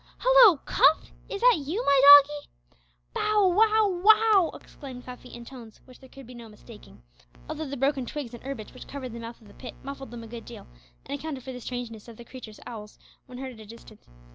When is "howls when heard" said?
12.65-13.53